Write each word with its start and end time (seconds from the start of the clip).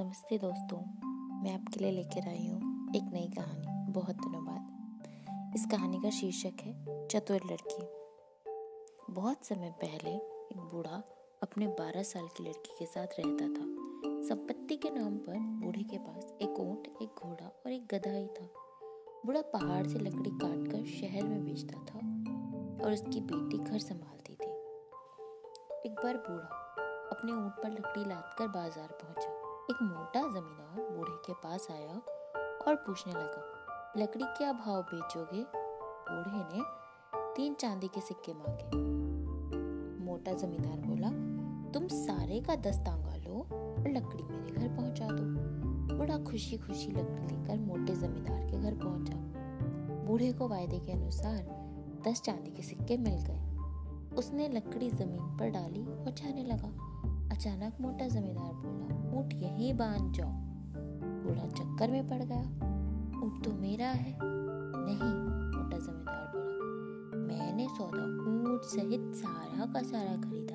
नमस्ते 0.00 0.38
दोस्तों, 0.38 0.76
मैं 1.42 1.52
आपके 1.54 1.80
लिए 1.80 1.90
लेकर 1.90 2.28
आई 2.28 2.46
हूँ 2.48 2.90
एक 2.96 3.10
नई 3.12 3.26
कहानी। 3.28 3.92
बहुत 3.92 4.16
दिनों 4.16 4.44
बाद। 4.44 5.52
इस 5.54 5.66
कहानी 5.66 6.00
का 6.00 6.10
शीर्षक 6.10 6.62
है, 6.62 7.06
चतुर 7.06 7.40
लड़की। 7.46 7.82
बहुत 9.14 9.44
समय 9.44 9.70
पहले 9.70 10.10
एक 10.10 10.60
बूढ़ा 10.72 11.02
अपने 11.42 11.66
12 11.66 12.02
साल 12.02 12.28
की 12.36 12.44
लड़की 12.44 12.74
के 12.78 12.86
साथ 12.86 13.18
रहता 13.18 13.48
था। 13.48 13.66
संपत्ति 14.28 14.76
के 14.76 14.90
नाम 14.90 15.18
पर 15.18 15.38
बूढ़े 15.64 15.82
के 15.82 15.98
पास 15.98 16.32
एक 16.42 16.60
ऊँट, 16.60 16.88
एक 17.02 17.20
घोड़ा 17.24 17.46
और 17.66 17.72
एक 17.72 17.86
गधा 17.94 18.12
ही 18.12 18.26
था। 18.26 18.48
बूढ़ा 19.26 19.40
पहाड़ 19.40 19.86
से 19.86 19.98
लकड़ी 19.98 20.30
काट 20.30 20.72
कर 20.72 20.84
शहर 20.86 21.22
में 21.22 21.44
बेचता 21.44 21.84
था 21.84 21.98
और 22.84 22.92
उसकी 22.92 23.20
बेटी 23.20 23.58
घर 23.58 23.78
संभालती 23.78 24.32
थी। 24.32 24.50
एक 25.88 26.00
बार 26.04 26.16
बूढ़ा 26.16 26.48
अपने 27.12 27.32
ऊँट 27.32 27.62
पर 27.62 27.70
लकड़ी 27.70 28.04
लाद 28.04 28.34
कर 28.38 28.48
बाज़ार 28.48 28.98
पहुँचा। 29.02 29.39
एक 29.70 29.82
मोटा 29.82 30.20
जमींदार 30.20 30.96
बूढ़े 30.96 31.12
के 31.26 31.32
पास 31.32 31.66
आया 31.70 31.94
और 32.66 32.74
पूछने 32.76 33.12
लगा, 33.12 33.42
लकड़ी 33.96 34.24
क्या 34.24 34.52
भाव 34.52 34.82
बेचोगे? 34.82 35.42
बूढ़े 36.08 36.56
ने 36.56 36.62
तीन 37.36 37.54
चांदी 37.54 37.88
के 37.88 38.00
सिक्के 38.00 38.32
मांगे। 38.32 38.78
मोटा 40.04 40.32
जमींदार 40.32 40.76
बोला, 40.76 41.10
तुम 41.72 41.86
सारे 41.88 42.40
का 42.40 42.56
दस 42.56 42.78
तांगा 42.78 43.14
लो 43.16 43.40
और 43.52 43.88
लकड़ी 43.88 44.22
मेरे 44.22 44.52
घर 44.52 44.76
पहुँचा 44.76 45.08
दो। 45.10 45.96
बूढ़ा 45.96 46.18
खुशी 46.18 46.58
खुशी 46.58 46.90
लकड़ी 46.90 47.36
लेकर 47.36 47.58
मोटे 47.58 47.94
जमींदार 47.94 48.46
के 48.46 48.58
घर 48.58 48.74
पहुँचा। 48.74 49.16
बूढ़े 50.06 50.32
को 50.32 50.48
वायदे 50.48 50.78
के 50.78 50.92
अनुसार 50.92 51.42
दस 52.08 52.20
चांदी 52.20 52.50
के 52.50 52.62
सिक्के 52.62 52.96
मिल 52.96 53.24
गए। 53.28 54.16
उसने 54.16 54.48
लकड़ी 54.48 54.90
ज़मीन 54.90 55.36
पर 55.38 55.50
डाली 55.50 55.86
और 55.86 56.10
जाने 56.10 56.44
लगा। 56.44 56.88
अचानक 57.36 57.80
मोटा 57.80 58.08
जमींदार 58.08 58.52
बोला 58.52 58.99
ऊँट 59.12 59.32
यहीं 59.34 59.72
बाँध 59.74 60.12
जाओ। 60.14 60.30
बूढ़ा 61.22 61.46
चक्कर 61.48 61.90
में 61.90 62.08
पड़ 62.08 62.22
गया। 62.22 62.42
ऊँट 63.20 63.44
तो 63.44 63.52
मेरा 63.52 63.88
है। 63.88 64.16
नहीं, 64.22 65.14
मोटा 65.52 65.78
जमींदार 65.78 66.30
बोला 66.34 67.18
मैंने 67.26 67.66
सौदा 67.68 68.04
ऊँट 68.52 68.62
सहित 68.66 69.14
सारा 69.16 69.66
का 69.72 69.82
सारा 69.82 70.16
खरीदा 70.20 70.54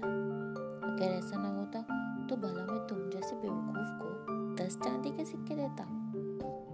अगर 0.88 1.06
ऐसा 1.06 1.38
ना 1.38 1.50
होता 1.60 1.82
तो 2.28 2.36
भला 2.38 2.66
मैं 2.66 2.80
तुम 2.88 3.10
जैसे 3.12 3.36
बेवकूफ़ 3.36 3.92
को 4.00 4.56
दस 4.56 4.78
चांदी 4.78 5.10
के 5.10 5.26
सिक्के 5.26 5.56
देता। 5.56 5.84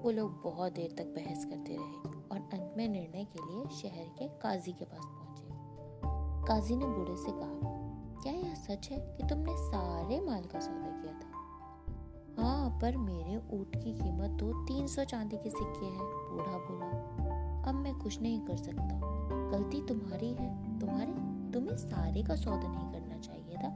वो 0.04 0.12
लोग 0.12 0.42
बहुत 0.44 0.74
देर 0.74 0.96
तक 0.98 1.14
बहस 1.16 1.46
करते 1.46 1.76
रहे 1.76 2.10
और 2.32 2.38
अंत 2.54 2.74
में 2.78 2.88
निर्णय 2.88 3.26
के 3.34 3.40
लिए 3.42 3.66
शहर 3.80 4.08
के 4.20 4.28
काजी 4.40 4.72
के 4.72 4.86
पास 4.86 5.06
पहुँचे। 5.06 6.48
काजी 6.48 6.76
ने 6.76 6.86
बूढ़े 6.86 7.16
से 7.16 7.32
कहा, 7.32 7.72
क्या 8.24 8.34
यह 8.34 8.54
सच 8.56 8.90
है 8.92 8.98
कि 9.18 9.28
तुमने 9.28 9.56
सारे 9.58 10.20
माल 10.22 10.44
का 10.44 10.60
सौदा 10.60 10.91
पर 12.82 12.98
मेरे 12.98 13.36
ऊँट 13.54 13.76
की 13.76 13.92
कीमत 13.94 14.38
तो 14.40 14.52
तीन 14.66 14.88
सौ 14.88 15.04
चांदी 15.04 15.38
के 15.38 15.50
सिक्के 15.50 15.86
हैं, 15.86 16.06
बूढ़ा 16.30 16.58
बोला। 16.58 17.70
अब 17.70 17.76
मैं 17.76 17.94
कुछ 17.96 18.22
नहीं 18.22 18.40
कर 18.42 18.58
सकता। 18.58 19.00
गलती 19.52 19.82
तुम्हारी 19.88 20.34
है। 20.34 20.80
तुम्हारे, 20.80 21.12
तुम्हें 21.54 21.78
सारे 21.78 22.24
का 22.24 22.36
सौदा 22.36 22.68
नहीं 22.68 22.92
करना 22.92 23.18
चाहिए 23.18 23.56
था, 23.56 23.70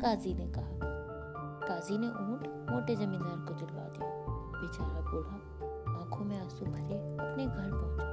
काजी 0.00 0.34
ने 0.34 0.46
कहा। 0.46 0.78
काजी 1.68 1.98
ने 1.98 2.06
ऊँट 2.06 2.46
मोटे 2.70 2.96
जमींदार 2.96 3.44
को 3.46 3.54
दिलवा 3.54 3.84
दिया। 3.88 4.08
बेचारा 4.52 5.00
बूढ़ा 5.00 5.36
आँखों 5.98 6.24
में 6.24 6.38
आँसू 6.40 6.64
भरे 6.64 6.96
अपने 7.18 7.46
घर 7.46 7.70
पहुँचा 7.72 8.06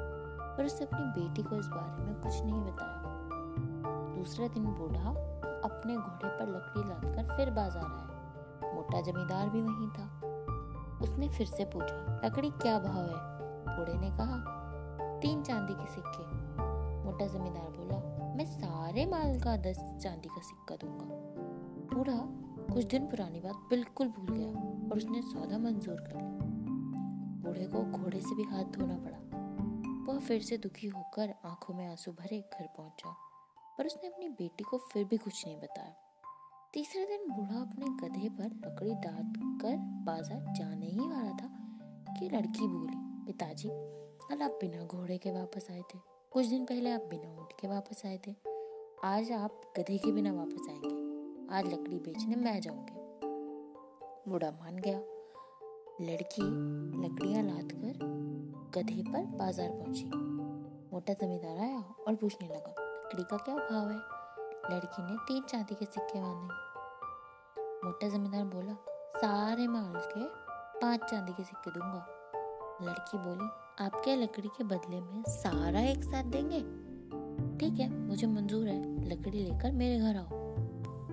पर 0.57 0.65
उसने 0.65 0.87
अपनी 0.87 1.21
बेटी 1.21 1.43
को 1.43 1.55
इस 1.55 1.67
बारे 1.67 2.03
में 2.03 2.15
कुछ 2.15 2.41
नहीं 2.43 2.61
बताया। 2.61 4.15
दूसरे 4.17 4.49
दिन 4.49 4.65
बूढ़ा 4.65 5.09
अपने 5.69 5.95
घोड़े 5.95 6.29
पर 6.29 6.47
लकड़ी 6.47 6.83
लादकर 6.83 7.35
फिर 7.37 7.49
बाज़ार 7.51 7.83
आया। 7.83 8.14
मोटा 8.85 9.01
जमींदार 9.01 9.49
भी 9.49 9.61
वहीं 9.61 9.89
था। 9.89 10.03
उसने 11.01 11.29
फिर 11.29 11.47
से 11.47 11.65
पूछा, 11.65 12.21
लकड़ी 12.25 12.49
क्या 12.49 12.79
भाव 12.79 13.03
है? 13.03 13.35
बूढ़े 13.77 13.93
ने 13.93 14.09
कहा, 14.09 14.37
तीन 15.19 15.43
चांदी 15.43 15.73
के 15.73 15.85
सिक्के। 15.85 16.23
मोटा 17.03 17.27
जमींदार 17.27 17.69
बोला, 17.69 17.97
मैं 18.35 18.45
सारे 18.45 19.05
माल 19.05 19.39
का 19.39 19.57
दस 19.57 19.79
चांदी 20.03 20.29
का 20.29 20.41
सिक्का 20.41 20.75
दूँगा। 20.75 21.05
बूढ़ा 21.95 22.17
कुछ 22.73 22.85
दिन 22.85 23.07
पुरानी 23.07 23.39
बात 23.39 23.55
बिल्कुल 23.69 24.07
भूल 24.07 24.29
गया 24.29 24.47
और 24.89 24.97
उसने 24.97 25.21
सौदा 25.21 25.57
मंजूर 25.57 25.95
कर 25.95 26.15
लिया। 26.15 26.45
बूढ़े 27.43 27.67
को 27.67 27.83
घोड़े 27.83 28.21
से 28.21 28.35
भी 28.35 28.43
हाथ 28.43 28.63
धोना 28.63 28.97
पड़ा। 28.97 29.17
वह 30.13 30.19
फिर 30.19 30.41
से 30.41 30.57
दुखी 30.57 30.87
होकर 30.87 31.33
आँखों 31.45 31.73
में 31.73 31.87
आँसू 31.87 32.11
भरे 32.11 32.49
घर 32.53 32.67
पहुँचा, 32.77 33.15
पर 33.77 33.85
उसने 33.85 34.09
अपनी 34.09 34.29
बेटी 34.29 34.63
को 34.63 34.77
फिर 34.77 35.03
भी 35.03 35.17
कुछ 35.17 35.47
नहीं 35.47 35.57
बताया। 35.57 35.95
तीसरे 36.75 37.05
दिन 37.05 37.29
बूढ़ा 37.29 37.59
अपने 37.61 37.85
गधे 37.99 38.29
पर 38.29 38.45
लकड़ी 38.45 38.93
डाल 38.93 39.23
कर 39.61 39.75
बाज़ार 40.05 40.53
जाने 40.53 40.85
ही 40.85 40.99
वाला 40.99 41.29
था 41.31 41.47
कि 42.13 42.29
लड़की 42.29 42.67
बोली, 42.67 42.95
पिताजी, 43.25 43.69
कल 44.29 44.41
आप 44.41 44.57
बिना 44.61 44.83
घोड़े 44.83 45.17
के 45.17 45.31
वापस 45.31 45.67
आए 45.71 45.81
थे। 45.81 45.99
कुछ 46.31 46.45
दिन 46.45 46.65
पहले 46.65 46.91
आप 46.91 47.01
बिना 47.01 47.29
ऊँट 47.31 47.53
के 47.61 47.67
वापस 47.67 48.01
आए 48.05 48.19
थे। 48.27 48.35
आज 49.03 49.31
आप 49.31 49.61
गधे 49.77 49.97
के 49.97 50.11
बिना 50.11 50.33
वापस 50.33 50.67
आएँगे। 50.69 51.55
आज 51.55 51.73
लकड़ी 51.73 51.99
बेचने 51.99 52.35
मैं 52.35 52.59
जाऊँगी। 52.61 52.93
बूढ़ा 54.31 54.51
मान 54.51 54.75
गया। 54.77 54.99
लड़की 56.01 56.43
लकड़ियाँ 57.07 57.43
लाद 57.43 57.71
कर 57.71 58.03
गधे 58.75 59.01
पर 59.03 59.25
बाज़ार 59.37 59.69
पहुँची। 59.69 60.05
मोटा 60.93 61.13
जमींदार 61.13 61.57
आया 61.57 61.79
और 62.07 62.15
पूछने 62.15 62.47
लगा, 62.47 62.75
लकड़ी 62.79 63.23
का 63.23 63.37
क्या 63.37 63.55
भाव 63.55 63.89
है? 63.89 64.14
लड़की 64.71 65.03
ने 65.03 65.15
तीन 65.27 65.43
चांदी 65.43 65.75
के 65.75 65.85
सिक्के 65.85 66.19
बांधे। 66.19 66.47
मोटा 67.85 68.07
जमींदार 68.07 68.43
बोला, 68.43 68.73
सारे 69.17 69.67
माल 69.67 69.93
के 69.95 70.23
पाँच 70.79 71.03
चांदी 71.11 71.33
के 71.33 71.43
सिक्के 71.43 71.71
दूँगा। 71.71 72.05
लड़की 72.81 73.17
बोली 73.17 73.49
आप 73.85 74.01
क्या 74.03 74.15
लकड़ी 74.15 74.47
के 74.47 74.63
बदले 74.63 75.01
में 75.01 75.23
सारा 75.27 75.81
एक 75.81 76.03
साथ 76.03 76.23
देंगे? 76.23 76.59
ठीक 77.57 77.79
है, 77.79 77.89
मुझे 77.89 78.27
मंजूर 78.27 78.67
है, 78.67 79.07
लकड़ी 79.09 79.43
लेकर 79.43 79.71
मेरे 79.71 79.99
घर 79.99 80.15
आओ। 80.15 80.41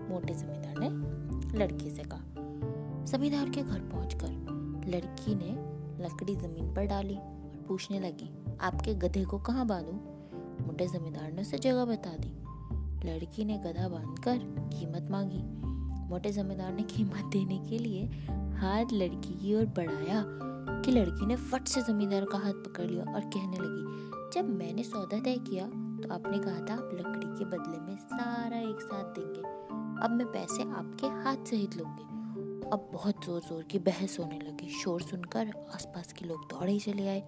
मोटे 0.08 0.34
जमींदार 0.34 0.74
ने 0.78 1.58
लड़की 1.58 1.90
से 1.90 2.02
कहा। 2.02 2.24
जमींदार 3.04 3.50
के 3.50 3.62
घर 3.62 3.80
पहुंचकर 3.80 4.28
लड़की 4.88 5.34
ने 5.34 5.52
लकड़ी 6.04 6.36
ज़मीन 6.36 6.74
पर 6.74 6.86
डाली 6.86 7.16
और 7.16 7.64
पूछने 7.68 8.00
लगी, 8.00 8.58
आपके 8.60 8.94
गधे 8.94 9.24
को 9.24 9.38
कहाँ 9.38 9.66
बांधू? 9.66 9.92
मोटे 10.66 10.86
जमींदार 10.86 11.32
ने 11.32 11.42
उसे 11.42 11.58
जगह 11.58 11.84
बता 11.84 12.10
दी। 12.10 12.41
लड़की 13.04 13.44
ने 13.44 13.56
गधा 13.58 13.88
बांधकर 13.88 14.38
कीमत 14.70 15.08
मांगी। 15.10 15.42
मोटे 16.08 16.30
जमींदार 16.32 16.72
ने 16.72 16.82
कीमत 16.86 17.30
देने 17.32 17.58
के 17.68 17.78
लिए 17.78 18.04
हाथ 18.58 18.92
लड़की 18.92 19.34
की 19.34 19.54
ओर 19.54 19.66
बढ़ाया 19.76 20.24
कि 20.82 20.92
लड़की 20.92 21.26
ने 21.26 21.36
फट 21.36 21.68
से 21.68 21.82
जमींदार 21.82 22.24
का 22.24 22.38
हाथ 22.38 22.52
पकड़ 22.64 22.86
लिया 22.86 23.04
और 23.04 23.20
कहने 23.26 23.56
लगी, 23.56 24.30
जब 24.34 24.48
मैंने 24.50 24.82
सौदा 24.84 25.18
तय 25.20 25.36
किया 25.48 25.66
तो 25.66 26.12
आपने 26.14 26.38
कहा 26.38 26.60
था 26.60 26.74
आप 26.74 26.90
लकड़ी 26.94 27.26
के 27.28 27.44
बदले 27.46 27.78
में 27.80 27.96
सारा 27.98 28.58
एक 28.60 28.80
साथ 28.82 29.12
देंगे। 29.18 29.40
अब 30.04 30.10
मैं 30.10 30.26
पैसे 30.26 30.62
आपके 30.62 31.06
हाथ 31.18 31.44
सहित 31.46 31.76
लूँगी। 31.76 32.10
अब 32.72 32.88
बहुत 32.92 33.24
ज़ोर 33.24 33.40
ज़ोर 33.40 33.62
की 33.62 33.78
बहस 33.80 34.16
होने 34.20 34.38
लगी। 34.38 34.68
शोर 34.74 35.02
सुनकर 35.02 35.52
आसपास 35.74 36.12
के 36.12 36.26
लोग 36.26 36.44
दौड़े 36.50 36.78
चले 36.78 37.08
आए। 37.08 37.22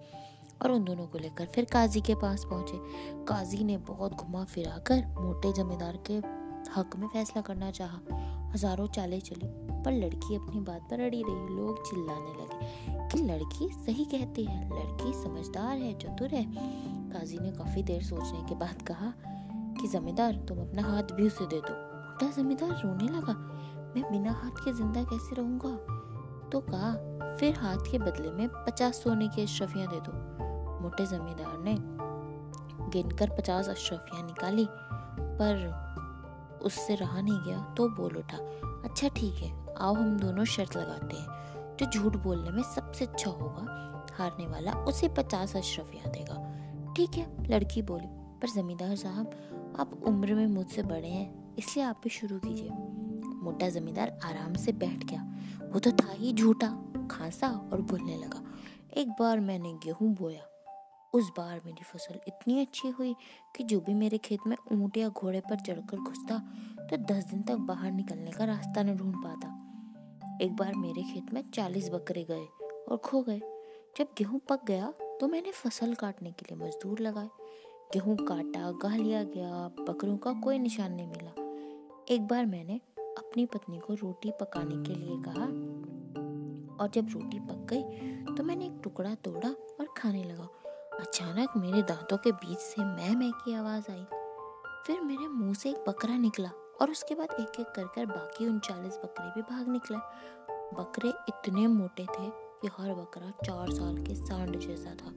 और 0.63 0.71
उन 0.71 0.83
दोनों 0.83 1.07
को 1.07 1.17
लेकर 1.17 1.45
फिर 1.45 1.65
काजी 1.65 2.01
के 2.01 2.15
पास 2.15 2.45
पहुँचे। 2.49 2.77
काजी 3.25 3.63
ने 3.63 3.77
बहुत 3.77 4.13
घुमा 4.13 4.43
फिरा 4.43 4.77
कर 4.77 5.05
मोटे 5.19 5.53
जमींदार 5.53 5.99
के 6.11 6.13
हक 6.75 6.95
में 6.95 7.07
फैसला 7.07 7.41
करना 7.41 7.71
चाहा। 7.71 7.99
हज़ारों 8.53 8.87
चाले 8.87 9.19
चली, 9.19 9.47
पर 9.83 9.91
लड़की 9.91 10.35
अपनी 10.35 10.59
बात 10.59 10.81
पर 10.81 10.99
अड़ी 10.99 11.23
रही। 11.23 11.55
लोग 11.55 11.89
चिल्लाने 11.89 12.31
लगे, 12.31 12.57
कि 13.07 13.23
लड़की 13.23 13.69
सही 13.69 14.05
कहती 14.05 14.45
है? 14.45 14.69
लड़की 14.69 15.13
समझदार 15.13 15.77
है, 15.77 15.93
चतुर 15.93 16.29
है? 16.29 16.45
काजी 17.11 17.39
ने 17.39 17.51
काफ़ी 17.51 17.83
देर 17.83 18.03
सोचने 18.03 18.49
के 18.49 18.55
बाद 18.55 18.81
कहा, 18.81 19.13
कि 19.81 19.87
जमींदार, 19.87 20.35
तुम 20.35 20.59
अपना 20.59 20.81
हाथ 20.81 21.03
भी 21.03 21.27
उसे 21.27 21.45
दे 21.45 21.61
दो। 21.61 21.95
मोटा 22.15 22.31
जमींदार, 22.31 22.69
रोने 22.69 23.17
लगा? 23.17 23.33
मैं 23.95 24.11
बिना 24.11 24.31
हाथ 24.31 24.65
के 24.65 24.73
ज़िंदा 24.73 25.03
कैसे 25.03 25.35
रहूँगा? 25.35 25.69
तो 26.49 26.59
कहा 26.59 26.91
फिर 27.39 27.55
हाथ 27.55 27.91
के 27.91 27.97
बदले 27.99 28.31
में 28.31 28.47
पचास 28.57 29.03
सोने 29.03 29.27
की 29.27 29.41
अशरफियाँ 29.41 29.87
दे 29.87 29.99
दो। 29.99 30.11
मोटे 30.81 31.05
जमींदार 31.05 31.57
ने 31.59 31.75
गिनकर 32.91 33.29
पचास 33.29 33.69
अशरफियाँ 33.69 34.25
निकाली, 34.25 34.67
पर 34.69 36.61
उससे 36.63 36.95
रहा 36.95 37.21
नहीं 37.21 37.39
गया 37.41 37.59
तो 37.77 37.87
बोल 37.89 38.17
उठा 38.17 38.37
अच्छा 38.85 39.07
ठीक 39.07 39.35
है, 39.35 39.51
आओ 39.75 39.93
हम 39.93 40.17
दोनों 40.19 40.45
शर्त 40.45 40.77
लगाते 40.77 41.15
हैं। 41.15 41.77
जो 41.77 41.85
झूठ 41.85 42.15
बोलने 42.15 42.49
में 42.49 42.63
सबसे 42.65 43.05
अच्छा 43.05 43.31
होगा, 43.31 44.07
हारने 44.17 44.47
वाला 44.47 44.71
उसे 44.83 45.07
पचास 45.07 45.55
अशरफियाँ 45.55 46.11
देगा। 46.11 46.93
ठीक 46.97 47.15
है, 47.15 47.25
लड़की 47.47 47.81
बोली, 47.81 48.07
पर 48.41 48.49
जमींदार 48.49 48.95
साहब, 48.95 49.31
आप 49.79 50.03
उम्र 50.03 50.35
में 50.35 50.47
मुझसे 50.47 50.83
बड़े 50.83 51.07
हैं, 51.07 51.55
इसलिए 51.57 51.85
आप 51.85 52.01
भी 52.03 52.09
शुरू 52.09 52.39
कीजिए। 52.39 52.69
मोटा 53.45 53.69
जमींदार 53.69 54.17
आराम 54.25 54.53
से 54.55 54.71
बैठ 54.73 55.03
गया। 55.03 55.21
वो 55.65 55.79
तो 55.79 55.91
था 55.93 56.11
ही 56.11 56.33
झूठा, 56.33 56.67
खांसा 57.11 57.49
और 57.73 57.81
बोलने 57.81 58.17
लगा, 58.17 58.43
एक 58.97 59.09
बार 59.19 59.39
मैंने 59.41 59.73
गेहूँ 59.83 60.13
बोया। 60.15 60.45
उस 61.13 61.29
बार 61.29 61.61
मेरी 61.65 61.83
फ़सल 61.83 62.19
इतनी 62.27 62.59
अच्छी 62.59 62.87
हुई 62.89 63.13
कि 63.55 63.63
जो 63.63 63.79
भी 63.79 63.93
मेरे 63.93 64.17
खेत 64.17 64.47
में 64.47 64.55
ऊँट 64.73 64.97
या 64.97 65.09
घोड़े 65.09 65.39
पर 65.41 65.55
चढ़कर 65.57 65.97
घुसता 65.99 66.37
तो 66.81 66.97
दस 67.05 67.25
दिन 67.25 67.41
तक 67.41 67.57
बाहर 67.67 67.91
निकलने 67.91 68.31
का 68.31 68.45
रास्ता 68.45 68.83
न 68.83 68.95
ढूंढ 68.97 69.15
पाता। 69.15 69.47
एक 70.41 70.55
बार 70.55 70.73
मेरे 70.75 71.03
खेत 71.03 71.33
में 71.33 71.43
चालीस 71.53 71.89
बकरे 71.89 72.23
गए 72.23 72.45
और 72.87 72.97
खो 72.97 73.21
गए। 73.21 73.39
जब 73.97 74.07
गेहूँ 74.17 74.39
पक 74.49 74.65
गया 74.67 74.91
तो 75.19 75.27
मैंने 75.27 75.51
फ़सल 75.53 75.93
काटने 75.93 76.31
के 76.31 76.45
लिए 76.45 76.65
मजदूर 76.65 76.99
लगाए। 76.99 77.29
गेहूँ 77.93 78.15
काटा 78.17 78.71
गा 78.81 78.95
लिया 78.95 79.23
गया 79.25 79.67
बकरों 79.79 80.17
का 80.17 80.33
कोई 80.43 80.59
निशान 80.59 80.93
नहीं 80.93 81.07
मिला। 81.07 81.31
एक 82.09 82.27
बार 82.27 82.45
मैंने 82.45 82.79
अपनी 83.17 83.45
पत्नी 83.45 83.79
को 83.79 83.93
रोटी 83.93 84.31
पकाने 84.31 84.83
के 84.83 84.95
लिए 84.95 85.17
कहा। 85.27 85.45
और 86.75 86.89
जब 86.89 87.07
रोटी 87.09 87.39
पक 87.39 87.65
गई 87.69 88.35
तो 88.35 88.43
मैंने 88.43 88.65
एक 88.65 88.79
टुकड़ा 88.83 89.13
तोड़ा 89.15 89.49
और 89.49 89.93
खाने 89.97 90.23
लगा। 90.23 90.47
अचानक 90.99 91.53
मेरे 91.57 91.81
दांतों 91.81 92.17
के 92.17 92.31
बीच 92.31 92.57
से 92.57 92.83
मैं 92.83 93.15
मैं 93.15 93.31
की 93.31 93.53
आवाज़ 93.53 93.91
आई। 93.91 94.05
फिर 94.87 95.01
मेरे 95.01 95.27
मुँह 95.27 95.53
से 95.53 95.69
एक 95.69 95.83
बकरा 95.87 96.17
निकला 96.17 96.49
और 96.81 96.91
उसके 96.91 97.15
बाद 97.15 97.31
एक 97.31 97.59
एक 97.59 97.67
कर 97.67 97.85
कर 97.85 98.05
बाकी 98.05 98.47
उनचालीस 98.47 98.97
बकरे 98.97 99.29
भी 99.35 99.41
भाग 99.41 99.69
निकले। 99.69 99.97
बकरे 100.77 101.09
इतने 101.09 101.67
मोटे 101.67 102.03
थे 102.03 102.29
कि 102.61 102.69
हर 102.77 102.93
बकरा 102.93 103.29
चार 103.45 103.71
साल 103.71 103.97
के 103.97 104.15
सांड 104.15 104.59
जैसा 104.59 104.95
था। 104.95 105.11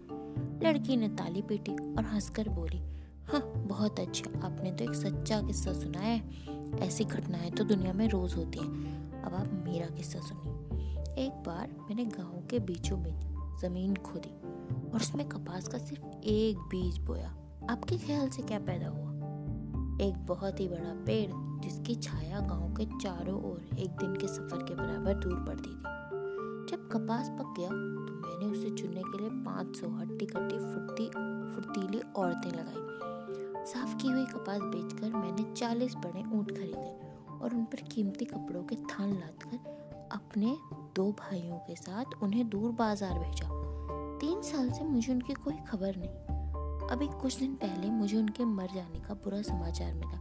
लड़की 0.62 0.96
ने 0.96 1.08
ताली 1.08 1.42
पीटी 1.42 1.72
और 1.72 2.04
हंसकर 2.04 2.48
बोली 2.48 2.78
हाँ 3.24 3.40
बहुत 3.40 4.00
अच्छा 4.00 4.30
आपने 4.46 4.72
तो 4.72 4.84
एक 4.84 4.94
सच्चा 4.94 5.40
किस्सा 5.42 5.72
सुनाया 5.72 6.14
है। 6.14 6.57
ऐसी 6.76 7.04
घटनाएँ 7.04 7.50
तो 7.50 7.64
दुनिया 7.64 7.92
में 7.92 8.08
रोज 8.08 8.34
होती 8.34 8.58
हैं। 8.58 9.22
अब 9.22 9.34
आप 9.34 9.64
मेरा 9.66 9.86
किस्सा 9.86 10.20
सुनिए। 10.20 10.54
एक 11.24 11.42
बार 11.46 11.68
मैंने 11.80 12.04
गाँव 12.04 12.46
के 12.50 12.58
बीचों 12.58 13.02
बीच 13.02 13.26
ज़मीन 13.60 13.94
खोदी 13.96 14.30
और 14.90 14.96
उसमें 14.96 15.28
कपास 15.28 15.68
का 15.68 15.78
सिर्फ़ 15.78 16.04
एक 16.24 16.58
बीज 16.58 16.98
बोया। 16.98 17.34
आपके 17.70 17.98
ख्याल 17.98 18.28
से 18.28 18.42
क्या 18.42 18.58
पैदा 18.58 18.88
हुआ? 18.88 19.06
एक 20.06 20.14
बहुत 20.26 20.60
ही 20.60 20.68
बड़ा 20.68 20.92
पेड़ 21.06 21.30
जिसकी 21.62 21.94
छाया 21.94 22.40
गाँव 22.40 22.74
के 22.74 22.84
चारों 22.84 23.40
ओर 23.42 23.78
एक 23.78 23.90
दिन 23.90 24.14
के 24.16 24.28
सफ़र 24.28 24.62
के 24.62 24.74
बराबर 24.74 25.14
दूर 25.14 25.34
पड़ती 25.34 25.70
थी। 25.70 25.96
जब 26.70 26.88
कपास 26.92 27.28
पक 27.28 27.54
गया 27.58 27.68
तो 27.68 28.14
मैंने 28.20 28.46
उसे 28.46 28.70
चुनने 28.70 29.02
के 29.02 29.18
लिए 29.18 29.30
पाँच 29.44 29.76
सौ 29.76 29.88
हट्टी 29.88 30.26
कट्टी 30.26 30.58
फुर्ती 30.58 31.06
फुर्तीली 31.54 32.00
औरतें 32.16 32.50
लगाई। 32.50 32.84
साफ़ 33.68 33.96
की 33.96 34.08
हुई 34.08 34.24
कपास 34.24 34.60
बेचकर 34.62 35.10
मैंने 35.10 35.42
चालीस 35.54 35.94
बड़े 35.94 36.22
ऊँट 36.36 36.50
खरीदे 36.50 37.38
और 37.38 37.54
उन 37.54 37.64
पर 37.64 37.80
कीमती 37.84 38.24
कपड़ों 38.24 38.62
के 38.62 38.76
थान 38.76 39.10
लाद 39.10 39.42
कर 39.42 40.08
अपने 40.12 40.56
दो 40.96 41.10
भाइयों 41.12 41.56
के 41.56 41.76
साथ 41.76 42.22
उन्हें 42.22 42.48
दूर 42.48 42.70
बाज़ार 42.72 43.18
भेजा। 43.18 43.48
तीन 44.18 44.40
साल 44.42 44.70
से 44.70 44.84
मुझे 44.84 45.12
उनकी 45.12 45.34
कोई 45.34 45.56
खबर 45.68 45.96
नहीं। 45.96 46.88
अभी 46.88 47.06
कुछ 47.20 47.38
दिन 47.38 47.54
पहले 47.54 47.90
मुझे 47.90 48.16
उनके 48.16 48.44
मर 48.44 48.68
जाने 48.74 49.00
का 49.00 49.14
बुरा 49.14 49.42
समाचार 49.42 49.94
मिला। 49.94 50.18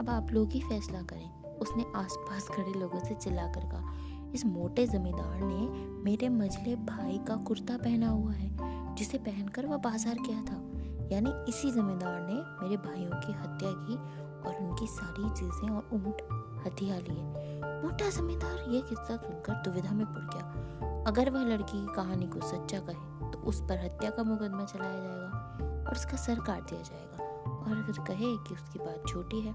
अब 0.00 0.10
आप 0.10 0.32
लोग 0.32 0.52
ही 0.52 0.60
फैसला 0.60 1.02
करें, 1.02 1.58
उसने 1.58 1.84
आसपास 1.96 2.48
खड़े 2.48 2.78
लोगों 2.80 3.00
से 3.00 3.14
चिल्लाकर 3.14 3.70
कहा। 3.70 4.30
इस 4.34 4.46
मोटे 4.46 4.86
जमींदार 4.86 5.40
ने 5.40 5.68
मेरे 6.04 6.28
मझले 6.28 6.76
भाई 6.76 7.18
का 7.18 7.36
कुर्ता 7.36 7.76
पहना 7.76 8.08
हुआ 8.08 8.32
है, 8.32 8.50
जिसे 8.94 9.18
पहनकर 9.18 9.66
वह 9.66 9.76
बाज़ार 9.76 10.14
गया 10.14 10.42
था। 10.42 10.71
यानी 11.08 11.30
इसी 11.48 11.70
जमींदार 11.70 12.20
ने 12.20 12.34
मेरे 12.62 12.76
भाइयों 12.78 13.20
की 13.20 13.32
हत्या 13.32 13.70
की 13.78 13.96
और 14.42 14.54
उनकी 14.56 14.86
सारी 14.86 15.30
चीज़ें 15.30 15.68
और 15.70 15.88
ऊँट 15.92 16.22
हथिया 16.66 16.96
लिए। 16.98 17.60
मोटा 17.82 18.08
जमींदार 18.10 18.70
ये 18.70 18.80
किस्सा 18.80 19.16
सुनकर 19.16 19.62
दुविधा 19.62 19.92
में 19.92 20.06
पड़ 20.06 20.24
गया। 20.34 21.04
अगर 21.08 21.30
वह 21.30 21.44
लड़की 21.44 21.64
की 21.64 21.94
कहानी 21.94 22.26
को 22.26 22.40
सच्चा 22.40 22.78
कहे 22.80 23.30
तो 23.30 23.38
उस 23.40 23.60
पर 23.60 23.84
हत्या 23.84 24.10
का 24.10 24.22
मुकदमा 24.22 24.64
चलाया 24.64 25.00
जाएगा 25.00 25.84
और 25.86 25.92
उसका 25.92 26.16
सर 26.16 26.40
काट 26.40 26.70
दिया 26.70 26.82
जाएगा। 26.82 27.30
और 27.52 27.72
अगर 27.72 28.02
कहे 28.04 28.36
कि 28.38 28.54
उसकी 28.54 28.78
बात 28.78 29.02
छोटी 29.08 29.40
है 29.40 29.52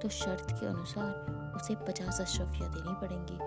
तो 0.00 0.08
शर्त 0.08 0.50
के 0.50 0.66
अनुसार 0.66 1.52
उसे 1.56 1.74
पचास 1.86 2.20
अशरफियाँ 2.20 2.70
देनी 2.72 2.94
पड़ेंगी। 3.00 3.38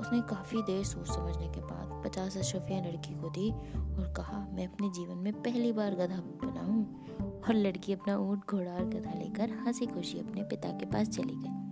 उसने 0.00 0.20
काफ़ी 0.20 0.62
देर 0.62 0.84
सोच 0.84 1.06
समझने 1.06 1.48
के 1.48 1.60
बाद 1.60 2.02
पचास 2.04 2.36
अशरफियाँ 2.36 2.82
लड़की 2.82 3.14
को 3.14 3.30
दी 3.30 3.50
और 3.96 4.14
कहा, 4.16 4.46
मैं 4.52 4.66
अपने 4.66 4.90
जीवन 4.90 5.18
में 5.18 5.42
पहली 5.42 5.72
बार 5.72 5.94
गधा 5.94 6.16
बना 6.16 6.60
हूँ। 6.60 7.06
और 7.42 7.54
लड़की 7.54 7.92
अपना 7.92 8.16
ऊँट 8.16 8.40
घोड़ा 8.50 8.72
और 8.72 8.84
गधा 8.84 9.12
लेकर 9.18 9.50
हँसी 9.50 9.86
खुशी 9.86 10.18
अपने 10.18 10.42
पिता 10.42 10.68
के 10.68 10.86
पास 10.86 11.08
चली 11.08 11.34
गई। 11.36 11.66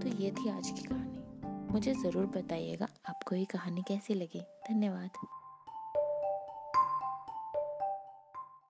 तो 0.00 0.16
ये 0.16 0.30
थी 0.30 0.48
आज 0.48 0.70
की 0.70 0.82
कहानी। 0.82 1.72
मुझे 1.72 1.94
ज़रूर 1.94 2.26
बताइएगा 2.26 2.88
आपको 3.08 3.34
ये 3.34 3.44
कहानी 3.44 3.82
कैसी 3.88 4.14
लगी। 4.14 4.40
धन्यवाद। 4.40 5.10